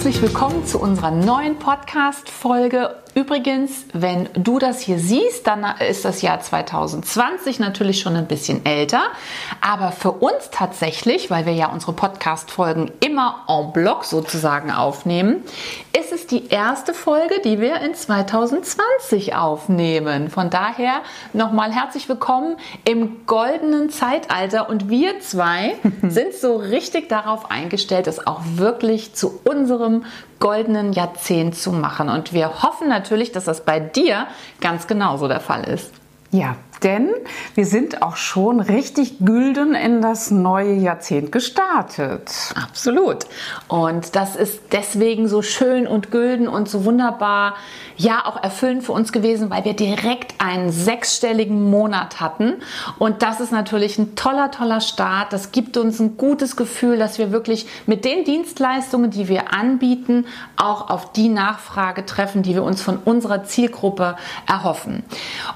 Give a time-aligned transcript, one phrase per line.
[0.00, 6.22] Herzlich willkommen zu unserer neuen Podcast-Folge Übrigens, wenn du das hier siehst, dann ist das
[6.22, 9.02] Jahr 2020 natürlich schon ein bisschen älter.
[9.60, 15.42] Aber für uns tatsächlich, weil wir ja unsere Podcast-Folgen immer en bloc sozusagen aufnehmen,
[15.98, 20.30] ist es die erste Folge, die wir in 2020 aufnehmen.
[20.30, 21.00] Von daher
[21.32, 24.68] nochmal herzlich willkommen im goldenen Zeitalter.
[24.68, 29.89] Und wir zwei sind so richtig darauf eingestellt, es auch wirklich zu unserem
[30.38, 32.08] goldenen Jahrzehnt zu machen.
[32.08, 34.26] Und wir hoffen natürlich, dass das bei dir
[34.60, 35.92] ganz genauso der Fall ist.
[36.30, 37.10] Ja, denn
[37.54, 42.30] wir sind auch schon richtig gülden in das neue Jahrzehnt gestartet.
[42.54, 43.26] Absolut.
[43.68, 47.54] Und das ist deswegen so schön und gülden und so wunderbar,
[47.96, 52.54] ja, auch erfüllend für uns gewesen, weil wir direkt einen sechsstelligen Monat hatten.
[52.98, 55.32] Und das ist natürlich ein toller, toller Start.
[55.32, 60.26] Das gibt uns ein gutes Gefühl, dass wir wirklich mit den Dienstleistungen, die wir anbieten,
[60.56, 64.16] auch auf die Nachfrage treffen, die wir uns von unserer Zielgruppe
[64.48, 65.04] erhoffen.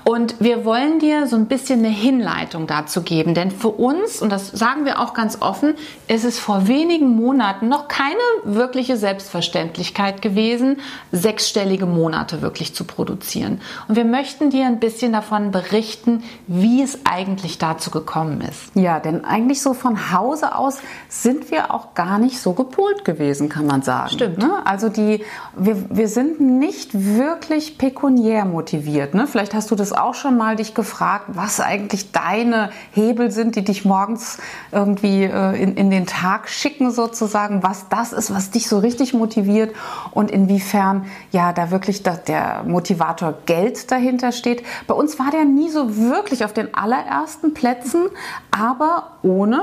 [0.04, 3.34] Und wir wollen dir so ein bisschen eine Hinleitung dazu geben.
[3.34, 5.74] Denn für uns, und das sagen wir auch ganz offen,
[6.08, 10.78] ist es vor wenigen Monaten noch keine wirkliche Selbstverständlichkeit gewesen,
[11.12, 13.60] sechsstellige Monate wirklich zu produzieren.
[13.88, 18.74] Und wir möchten dir ein bisschen davon berichten, wie es eigentlich dazu gekommen ist.
[18.74, 23.48] Ja, denn eigentlich so von Hause aus sind wir auch gar nicht so gepolt gewesen,
[23.48, 24.10] kann man sagen.
[24.10, 24.38] Stimmt.
[24.38, 24.50] Ne?
[24.64, 25.24] Also die,
[25.56, 29.14] wir, wir sind nicht wirklich pekuniär motiviert.
[29.14, 29.26] Ne?
[29.26, 33.56] Vielleicht hast du das auch schon mal dich gefragt gefragt, was eigentlich deine Hebel sind,
[33.56, 34.38] die dich morgens
[34.72, 39.12] irgendwie äh, in, in den Tag schicken sozusagen, was das ist, was dich so richtig
[39.12, 39.74] motiviert
[40.12, 44.62] und inwiefern ja da wirklich der Motivator Geld dahinter steht.
[44.86, 48.06] Bei uns war der nie so wirklich auf den allerersten Plätzen,
[48.50, 49.60] aber ohne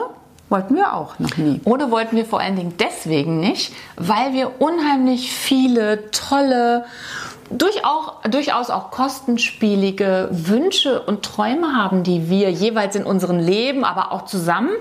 [0.49, 1.59] wollten wir auch noch nie.
[1.63, 6.85] Ohne wollten wir vor allen Dingen deswegen nicht, weil wir unheimlich viele tolle
[7.57, 14.11] durchaus, durchaus auch kostenspielige Wünsche und Träume haben, die wir jeweils in unserem Leben, aber
[14.11, 14.71] auch zusammen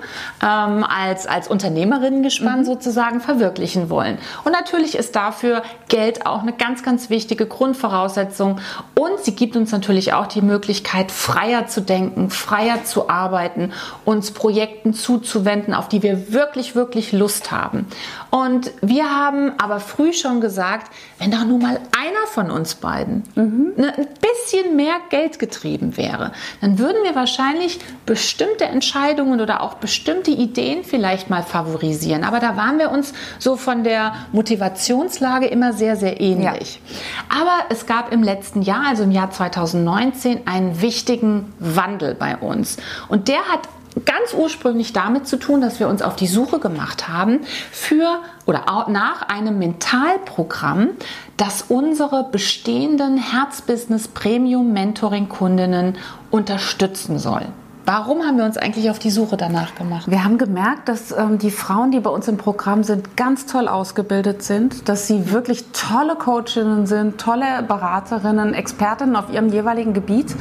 [0.42, 2.64] ähm, als, als Unternehmerinnen gespannt mhm.
[2.66, 4.19] sozusagen verwirklichen wollen.
[4.44, 8.60] Und natürlich ist dafür Geld auch eine ganz, ganz wichtige Grundvoraussetzung.
[8.94, 13.72] Und sie gibt uns natürlich auch die Möglichkeit, freier zu denken, freier zu arbeiten,
[14.04, 17.86] uns Projekten zuzuwenden, auf die wir wirklich, wirklich Lust haben.
[18.30, 23.25] Und wir haben aber früh schon gesagt, wenn doch nun mal einer von uns beiden
[23.34, 23.72] mhm.
[23.76, 30.31] ein bisschen mehr Geld getrieben wäre, dann würden wir wahrscheinlich bestimmte Entscheidungen oder auch bestimmte
[30.31, 32.25] Ideen vielleicht mal favorisieren.
[32.25, 36.81] Aber da waren wir uns so von der Motivationslage immer sehr, sehr ähnlich.
[37.28, 37.41] Ja.
[37.43, 42.77] Aber es gab im letzten Jahr, also im Jahr 2019, einen wichtigen Wandel bei uns.
[43.09, 43.60] Und der hat
[44.05, 47.41] ganz ursprünglich damit zu tun, dass wir uns auf die Suche gemacht haben
[47.73, 50.91] für oder nach einem Mentalprogramm,
[51.37, 55.97] das unsere bestehenden Herzbusiness Premium Mentoring Kundinnen
[56.31, 57.47] unterstützen soll.
[57.93, 60.09] Warum haben wir uns eigentlich auf die Suche danach gemacht?
[60.09, 63.67] Wir haben gemerkt, dass ähm, die Frauen, die bei uns im Programm sind, ganz toll
[63.67, 70.37] ausgebildet sind, dass sie wirklich tolle Coachinnen sind, tolle Beraterinnen, Expertinnen auf ihrem jeweiligen Gebiet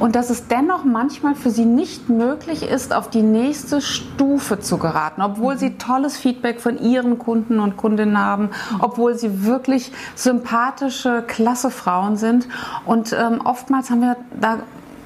[0.00, 4.78] und dass es dennoch manchmal für sie nicht möglich ist, auf die nächste Stufe zu
[4.78, 11.22] geraten, obwohl sie tolles Feedback von ihren Kunden und Kundinnen haben, obwohl sie wirklich sympathische,
[11.24, 12.48] klasse Frauen sind
[12.86, 14.58] und ähm, oftmals haben wir da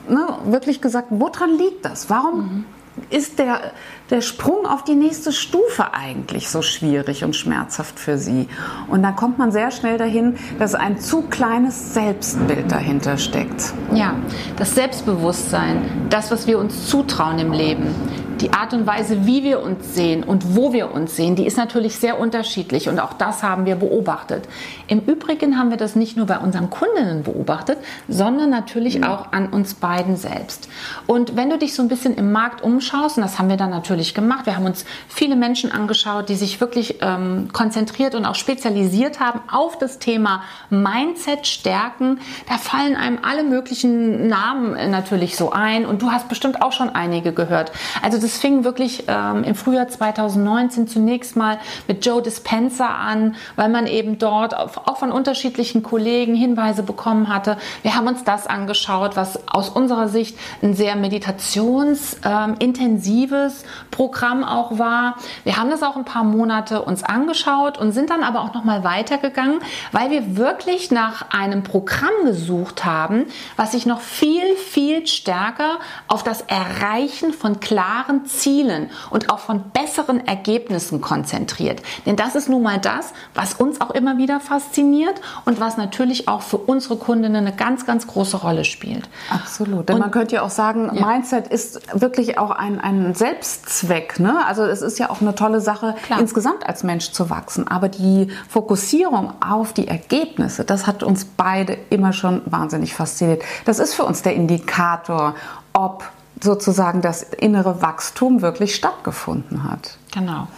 [0.08, 2.10] ne, wirklich gesagt, woran liegt das?
[2.10, 2.64] Warum mhm.
[3.10, 3.72] ist der,
[4.10, 8.48] der Sprung auf die nächste Stufe eigentlich so schwierig und schmerzhaft für sie?
[8.88, 13.72] Und da kommt man sehr schnell dahin, dass ein zu kleines Selbstbild dahinter steckt.
[13.92, 14.14] Ja,
[14.56, 17.94] das Selbstbewusstsein, das, was wir uns zutrauen im Leben,
[18.42, 21.56] die Art und Weise, wie wir uns sehen und wo wir uns sehen, die ist
[21.56, 24.48] natürlich sehr unterschiedlich und auch das haben wir beobachtet.
[24.88, 27.78] Im Übrigen haben wir das nicht nur bei unseren Kundinnen beobachtet,
[28.08, 29.04] sondern natürlich mhm.
[29.04, 30.68] auch an uns beiden selbst.
[31.06, 33.70] Und wenn du dich so ein bisschen im Markt umschaust, und das haben wir dann
[33.70, 38.34] natürlich gemacht, wir haben uns viele Menschen angeschaut, die sich wirklich ähm, konzentriert und auch
[38.34, 42.18] spezialisiert haben auf das Thema Mindset stärken,
[42.48, 46.90] da fallen einem alle möglichen Namen natürlich so ein und du hast bestimmt auch schon
[46.90, 47.70] einige gehört.
[48.02, 53.36] Also das es fing wirklich ähm, im Frühjahr 2019 zunächst mal mit Joe Dispenza an,
[53.56, 57.58] weil man eben dort auch von unterschiedlichen Kollegen Hinweise bekommen hatte.
[57.82, 64.78] Wir haben uns das angeschaut, was aus unserer Sicht ein sehr meditationsintensives ähm, Programm auch
[64.78, 65.16] war.
[65.44, 68.64] Wir haben das auch ein paar Monate uns angeschaut und sind dann aber auch noch
[68.64, 69.60] mal weitergegangen,
[69.92, 73.24] weil wir wirklich nach einem Programm gesucht haben,
[73.56, 75.78] was sich noch viel viel stärker
[76.08, 81.82] auf das Erreichen von klaren Zielen und auch von besseren Ergebnissen konzentriert.
[82.06, 86.28] Denn das ist nun mal das, was uns auch immer wieder fasziniert und was natürlich
[86.28, 89.08] auch für unsere Kundinnen eine ganz, ganz große Rolle spielt.
[89.30, 89.88] Absolut.
[89.88, 91.06] Denn und, man könnte ja auch sagen, ja.
[91.06, 94.20] Mindset ist wirklich auch ein, ein Selbstzweck.
[94.20, 94.44] Ne?
[94.46, 96.20] Also es ist ja auch eine tolle Sache, Klar.
[96.20, 97.68] insgesamt als Mensch zu wachsen.
[97.68, 103.42] Aber die Fokussierung auf die Ergebnisse, das hat uns beide immer schon wahnsinnig fasziniert.
[103.64, 105.34] Das ist für uns der Indikator,
[105.72, 106.04] ob
[106.42, 109.96] sozusagen das innere Wachstum wirklich stattgefunden hat.
[110.12, 110.48] Genau.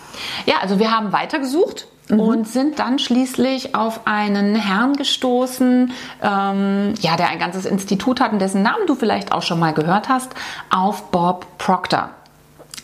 [0.47, 2.21] Ja, also wir haben weitergesucht Mhm.
[2.21, 5.93] und sind dann schließlich auf einen Herrn gestoßen,
[6.23, 9.73] ähm, ja, der ein ganzes Institut hat und dessen Namen du vielleicht auch schon mal
[9.73, 10.35] gehört hast,
[10.71, 12.11] auf Bob Proctor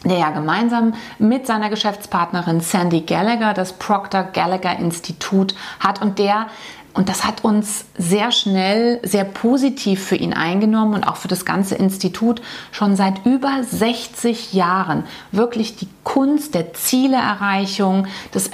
[0.05, 3.55] der ja gemeinsam mit seiner Geschäftspartnerin Sandy Gallagher.
[3.55, 6.47] Das Proctor Gallagher Institut hat und der
[6.93, 11.44] und das hat uns sehr schnell sehr positiv für ihn eingenommen und auch für das
[11.44, 12.43] ganze Institut
[12.73, 18.53] schon seit über 60 Jahren wirklich die Kunst der Zieleerreichung, des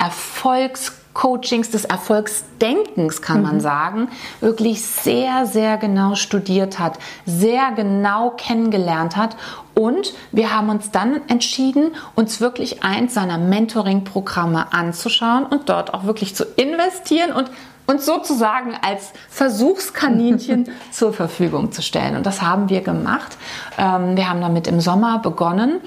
[1.16, 3.60] Erfolgscoachings, des Erfolgsdenkens, kann man mhm.
[3.60, 4.08] sagen,
[4.40, 9.36] wirklich sehr, sehr genau studiert hat, sehr genau kennengelernt hat.
[9.74, 16.04] Und wir haben uns dann entschieden, uns wirklich eins seiner Mentoring-Programme anzuschauen und dort auch
[16.04, 17.50] wirklich zu investieren und
[17.86, 22.16] uns sozusagen als Versuchskaninchen zur Verfügung zu stellen.
[22.16, 23.36] Und das haben wir gemacht.
[23.78, 25.80] Ähm, wir haben damit im Sommer begonnen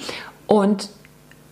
[0.48, 0.90] und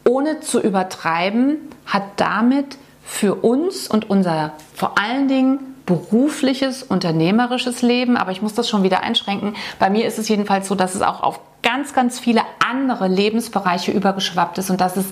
[0.06, 2.78] ohne zu übertreiben, hat damit
[3.08, 8.84] für uns und unser vor allen Dingen berufliches, unternehmerisches Leben, aber ich muss das schon
[8.84, 9.56] wieder einschränken.
[9.80, 13.92] Bei mir ist es jedenfalls so, dass es auch auf ganz, ganz viele andere Lebensbereiche
[13.92, 15.06] übergeschwappt ist und dass es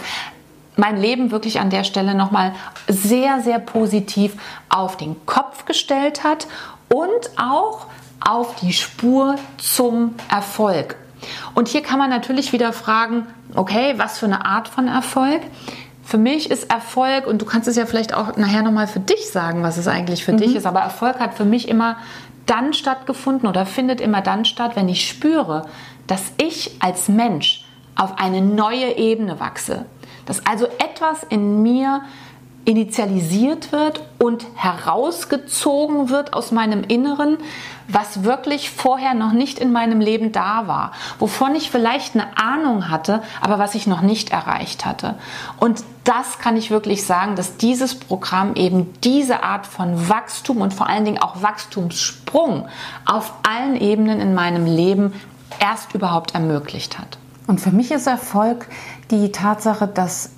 [0.75, 2.51] mein Leben wirklich an der Stelle nochmal
[2.89, 4.33] sehr, sehr positiv
[4.67, 6.47] auf den Kopf gestellt hat
[6.89, 7.87] und auch
[8.19, 10.97] auf die Spur zum Erfolg.
[11.53, 13.25] Und hier kann man natürlich wieder fragen,
[13.55, 15.41] okay, was für eine Art von Erfolg?
[16.05, 19.31] Für mich ist Erfolg, und du kannst es ja vielleicht auch nachher nochmal für dich
[19.31, 20.37] sagen, was es eigentlich für mhm.
[20.37, 21.97] dich ist, aber Erfolg hat für mich immer
[22.45, 25.67] dann stattgefunden oder findet immer dann statt, wenn ich spüre,
[26.05, 27.65] dass ich als Mensch
[27.95, 29.85] auf eine neue Ebene wachse,
[30.27, 32.01] dass also etwas in mir
[32.65, 37.37] initialisiert wird und herausgezogen wird aus meinem Inneren,
[37.87, 42.89] was wirklich vorher noch nicht in meinem Leben da war, wovon ich vielleicht eine Ahnung
[42.89, 45.15] hatte, aber was ich noch nicht erreicht hatte.
[45.59, 50.73] Und das kann ich wirklich sagen, dass dieses Programm eben diese Art von Wachstum und
[50.73, 52.67] vor allen Dingen auch Wachstumssprung
[53.05, 55.13] auf allen Ebenen in meinem Leben
[55.59, 57.17] erst überhaupt ermöglicht hat.
[57.47, 58.67] Und für mich ist Erfolg
[59.11, 60.31] die Tatsache, dass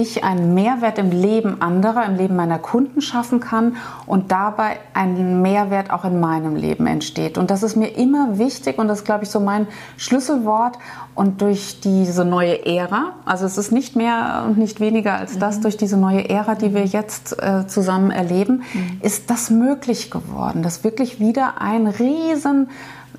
[0.00, 3.76] ich einen Mehrwert im Leben anderer, im Leben meiner Kunden schaffen kann
[4.06, 7.38] und dabei ein Mehrwert auch in meinem Leben entsteht.
[7.38, 9.66] Und das ist mir immer wichtig und das ist, glaube ich, so mein
[9.96, 10.78] Schlüsselwort.
[11.14, 15.58] Und durch diese neue Ära, also es ist nicht mehr und nicht weniger als das,
[15.58, 15.62] mhm.
[15.62, 19.00] durch diese neue Ära, die wir jetzt äh, zusammen erleben, mhm.
[19.02, 22.68] ist das möglich geworden, dass wirklich wieder ein riesen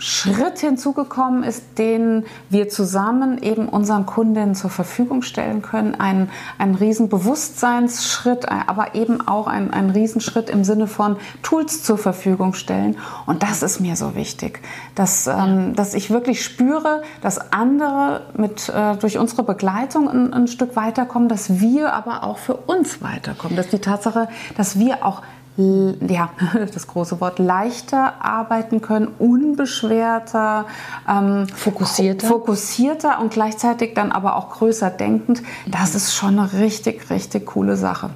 [0.01, 5.93] Schritt hinzugekommen ist, den wir zusammen eben unseren Kundinnen zur Verfügung stellen können.
[5.93, 12.55] Ein, ein Riesenbewusstseinsschritt, aber eben auch ein, ein Riesenschritt im Sinne von Tools zur Verfügung
[12.55, 12.97] stellen.
[13.27, 14.61] Und das ist mir so wichtig,
[14.95, 20.47] dass, ähm, dass ich wirklich spüre, dass andere mit, äh, durch unsere Begleitung ein, ein
[20.47, 23.55] Stück weiterkommen, dass wir aber auch für uns weiterkommen.
[23.55, 25.21] Dass die Tatsache, dass wir auch
[25.57, 26.29] ja,
[26.73, 30.65] das große Wort, leichter arbeiten können, unbeschwerter,
[31.07, 32.27] ähm, fokussierter.
[32.27, 35.43] fokussierter und gleichzeitig dann aber auch größer denkend.
[35.67, 38.11] Das ist schon eine richtig, richtig coole Sache.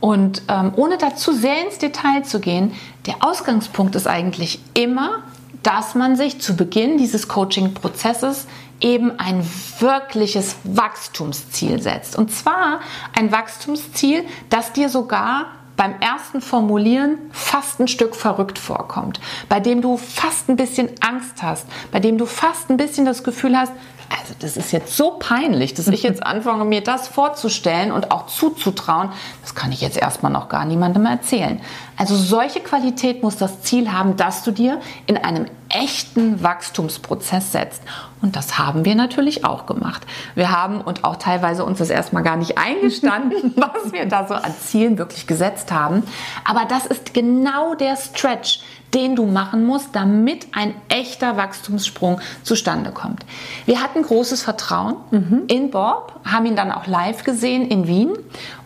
[0.00, 2.72] Und ähm, ohne dazu sehr ins Detail zu gehen,
[3.06, 5.22] der Ausgangspunkt ist eigentlich immer,
[5.62, 8.46] dass man sich zu Beginn dieses Coaching-Prozesses
[8.80, 9.46] eben ein
[9.78, 12.16] wirkliches Wachstumsziel setzt.
[12.16, 12.80] Und zwar
[13.14, 15.46] ein Wachstumsziel, das dir sogar
[15.80, 19.18] beim ersten Formulieren fast ein Stück verrückt vorkommt,
[19.48, 23.24] bei dem du fast ein bisschen Angst hast, bei dem du fast ein bisschen das
[23.24, 23.72] Gefühl hast,
[24.10, 28.26] also das ist jetzt so peinlich, dass ich jetzt anfange, mir das vorzustellen und auch
[28.26, 29.10] zuzutrauen.
[29.42, 31.60] Das kann ich jetzt erstmal noch gar niemandem erzählen.
[31.96, 37.82] Also solche Qualität muss das Ziel haben, dass du dir in einem echten Wachstumsprozess setzt.
[38.20, 40.06] Und das haben wir natürlich auch gemacht.
[40.34, 44.34] Wir haben und auch teilweise uns das erstmal gar nicht eingestanden, was wir da so
[44.34, 46.02] an Zielen wirklich gesetzt haben.
[46.44, 48.60] Aber das ist genau der Stretch,
[48.94, 53.24] den du machen musst, damit ein echter Wachstumssprung zustande kommt.
[53.66, 55.42] Wir hatten großes Vertrauen mhm.
[55.46, 58.12] in Bob, haben ihn dann auch live gesehen in Wien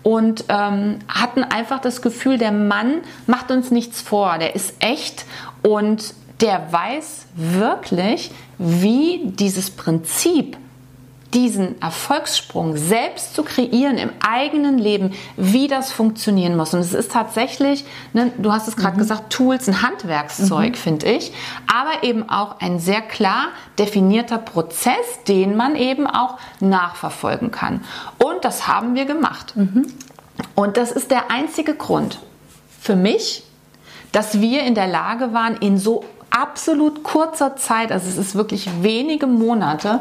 [0.03, 5.25] und ähm, hatten einfach das Gefühl, der Mann macht uns nichts vor, der ist echt
[5.63, 10.57] und der weiß wirklich, wie dieses Prinzip
[11.35, 16.73] diesen Erfolgssprung selbst zu kreieren im eigenen Leben, wie das funktionieren muss.
[16.73, 19.01] Und es ist tatsächlich, ne, du hast es gerade mhm.
[19.01, 20.77] gesagt, Tools, ein Handwerkszeug, mhm.
[20.77, 21.33] finde ich,
[21.67, 23.49] aber eben auch ein sehr klar
[23.79, 27.85] definierter Prozess, den man eben auch nachverfolgen kann.
[28.19, 29.57] Und das haben wir gemacht.
[29.57, 29.87] Mhm.
[30.55, 32.21] Und das ist der einzige Grund
[32.81, 33.43] für mich,
[34.13, 38.69] dass wir in der Lage waren, in so absolut kurzer Zeit, also es ist wirklich
[38.83, 40.01] wenige Monate,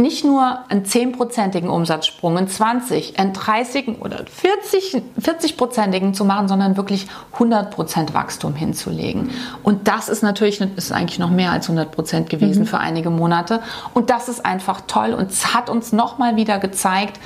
[0.00, 6.76] nicht nur einen 10-prozentigen Umsatzsprung, einen 20, einen 30 oder 40, 40-prozentigen zu machen, sondern
[6.76, 9.32] wirklich 100 Prozent Wachstum hinzulegen.
[9.64, 12.66] Und das ist natürlich, ist eigentlich noch mehr als 100 Prozent gewesen mhm.
[12.66, 13.60] für einige Monate.
[13.92, 17.18] Und das ist einfach toll und hat uns nochmal wieder gezeigt,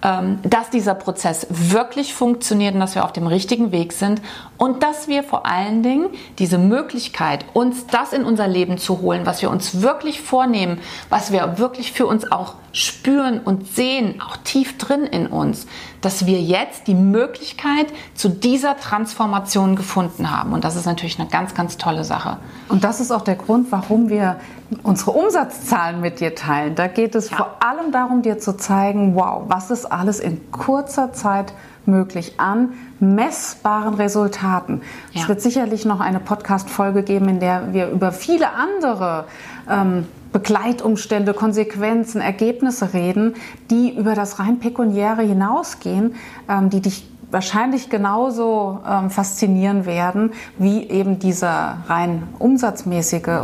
[0.00, 4.22] dass dieser Prozess wirklich funktioniert und dass wir auf dem richtigen Weg sind
[4.56, 9.26] und dass wir vor allen Dingen diese Möglichkeit, uns das in unser Leben zu holen,
[9.26, 10.78] was wir uns wirklich vornehmen,
[11.08, 15.66] was wir wirklich für uns auch spüren und sehen, auch tief drin in uns,
[16.00, 20.52] dass wir jetzt die Möglichkeit zu dieser Transformation gefunden haben.
[20.52, 22.36] Und das ist natürlich eine ganz, ganz tolle Sache.
[22.68, 24.36] Und das ist auch der Grund, warum wir
[24.82, 26.74] unsere Umsatzzahlen mit dir teilen.
[26.74, 27.38] Da geht es ja.
[27.38, 31.52] vor allem darum, dir zu zeigen, wow, was ist alles in kurzer Zeit
[31.86, 34.82] möglich an messbaren Resultaten.
[35.12, 35.22] Ja.
[35.22, 39.24] Es wird sicherlich noch eine Podcast-Folge geben, in der wir über viele andere
[39.68, 43.34] ähm, Begleitumstände, Konsequenzen, Ergebnisse reden,
[43.70, 46.14] die über das rein pekuniäre hinausgehen,
[46.48, 53.38] ähm, die dich wahrscheinlich genauso ähm, faszinieren werden wie eben dieser rein umsatzmäßige äh,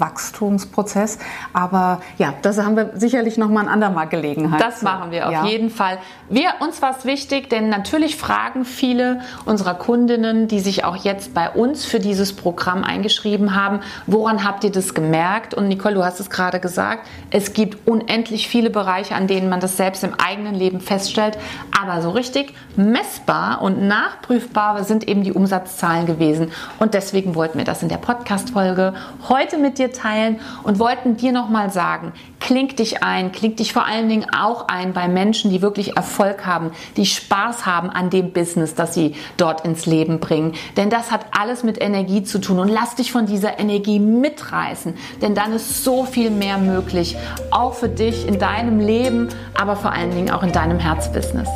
[0.00, 1.18] Wachstumsprozess.
[1.52, 4.60] Aber ja, das haben wir sicherlich noch mal ein andermal Gelegenheit.
[4.60, 5.44] Das machen wir auf ja.
[5.44, 5.98] jeden Fall.
[6.28, 11.32] Wir, uns war es wichtig, denn natürlich fragen viele unserer Kundinnen, die sich auch jetzt
[11.32, 15.54] bei uns für dieses Programm eingeschrieben haben, woran habt ihr das gemerkt?
[15.54, 19.60] Und Nicole, du hast es gerade gesagt, es gibt unendlich viele Bereiche, an denen man
[19.60, 21.38] das selbst im eigenen Leben feststellt.
[21.80, 26.50] Aber so richtig messbar messbar und nachprüfbar sind eben die Umsatzzahlen gewesen.
[26.78, 28.94] Und deswegen wollten wir das in der Podcast-Folge
[29.28, 33.86] heute mit dir teilen und wollten dir nochmal sagen, kling dich ein, kling dich vor
[33.86, 38.32] allen Dingen auch ein bei Menschen, die wirklich Erfolg haben, die Spaß haben an dem
[38.32, 40.54] Business, das sie dort ins Leben bringen.
[40.76, 44.94] Denn das hat alles mit Energie zu tun und lass dich von dieser Energie mitreißen,
[45.20, 47.16] denn dann ist so viel mehr möglich,
[47.50, 51.48] auch für dich in deinem Leben, aber vor allen Dingen auch in deinem Herzbusiness.